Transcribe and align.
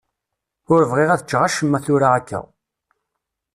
Ur 0.73 0.81
bɣiɣ 0.89 1.09
ad 1.11 1.23
ččeɣ 1.25 1.41
acemma 1.43 1.79
tura 1.85 2.09
akka. 2.19 2.39